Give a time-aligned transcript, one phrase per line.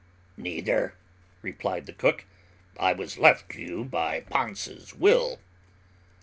[0.35, 0.95] "Neither,"
[1.43, 2.25] replied the cook,
[2.79, 5.37] "I was left to you by Pansa's will."